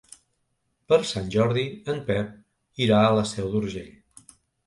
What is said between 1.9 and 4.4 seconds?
en Pep irà a la Seu d'Urgell.